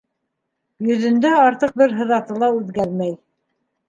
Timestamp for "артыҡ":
1.41-1.75